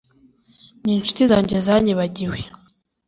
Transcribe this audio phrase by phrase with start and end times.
[0.83, 2.37] n’incuti zanjye zanyibagiwe